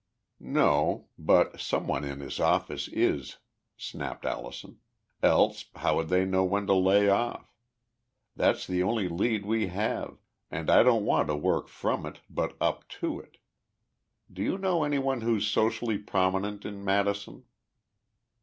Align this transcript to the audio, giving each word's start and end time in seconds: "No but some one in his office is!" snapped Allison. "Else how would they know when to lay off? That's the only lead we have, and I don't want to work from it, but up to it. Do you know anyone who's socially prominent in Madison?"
"No 0.39 1.09
but 1.19 1.59
some 1.59 1.85
one 1.85 2.03
in 2.03 2.21
his 2.21 2.39
office 2.39 2.87
is!" 2.87 3.37
snapped 3.77 4.25
Allison. 4.25 4.79
"Else 5.21 5.65
how 5.75 5.97
would 5.97 6.07
they 6.09 6.25
know 6.25 6.43
when 6.43 6.65
to 6.65 6.73
lay 6.73 7.07
off? 7.07 7.53
That's 8.35 8.65
the 8.65 8.81
only 8.81 9.07
lead 9.07 9.45
we 9.45 9.67
have, 9.67 10.17
and 10.49 10.71
I 10.71 10.81
don't 10.81 11.05
want 11.05 11.27
to 11.27 11.35
work 11.35 11.67
from 11.67 12.07
it, 12.07 12.21
but 12.31 12.57
up 12.59 12.87
to 13.03 13.19
it. 13.19 13.37
Do 14.33 14.41
you 14.41 14.57
know 14.57 14.83
anyone 14.83 15.21
who's 15.21 15.45
socially 15.47 15.99
prominent 15.99 16.65
in 16.65 16.83
Madison?" 16.83 17.45